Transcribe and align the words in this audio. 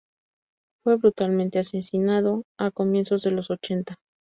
Fue 0.83 0.95
brutalmente 0.97 1.59
asesinado 1.59 2.41
a 2.57 2.71
comienzos 2.71 3.21
de 3.21 3.29
los 3.29 3.51
ochenta. 3.51 3.99